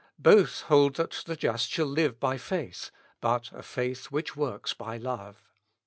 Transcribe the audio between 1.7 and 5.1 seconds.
live by faith, but a faith which works by